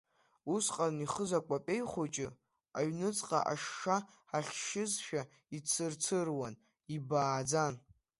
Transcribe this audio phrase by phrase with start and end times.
[0.53, 2.27] Усҟан ихыз акәапеи хәыҷы
[2.77, 3.97] аҩныҵҟа ашша
[4.37, 5.21] ахьшьызшәа
[5.57, 6.53] ицырцыруан,
[6.95, 7.75] ибааӡан.